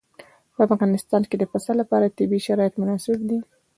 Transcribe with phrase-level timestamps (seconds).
[0.53, 3.39] په افغانستان کې د پسه لپاره طبیعي شرایط مناسب دي.